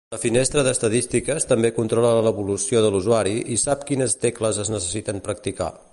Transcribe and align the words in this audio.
La 0.13 0.19
finestra 0.21 0.61
d'estadístiques 0.67 1.45
també 1.51 1.71
controla 1.75 2.15
l'evolució 2.29 2.83
de 2.87 2.91
l'usuari 2.95 3.35
i 3.57 3.61
sap 3.65 3.85
quines 3.91 4.19
tecles 4.25 4.63
es 4.65 4.73
necessiten 4.79 5.27
practicar. 5.29 5.75